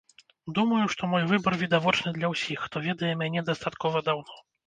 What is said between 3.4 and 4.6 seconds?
дастаткова даўно.